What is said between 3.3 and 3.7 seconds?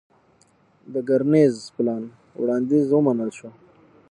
شو.